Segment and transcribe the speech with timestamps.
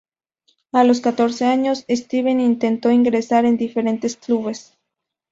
[0.71, 4.75] A los catorce años, Steven intentó ingresar en diferentes clubes.